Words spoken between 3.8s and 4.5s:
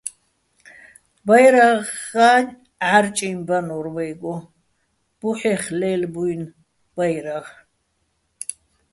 ვაჲგო,